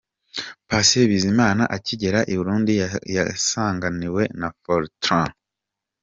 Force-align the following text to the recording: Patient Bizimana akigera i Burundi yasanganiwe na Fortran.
Patient 0.67 1.07
Bizimana 1.11 1.63
akigera 1.75 2.19
i 2.31 2.35
Burundi 2.39 2.73
yasanganiwe 3.15 4.23
na 4.39 4.49
Fortran. 4.61 5.29